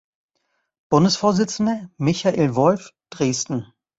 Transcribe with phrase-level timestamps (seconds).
[0.89, 3.71] Bundesvorsitzender: Michael Wolf, Dresden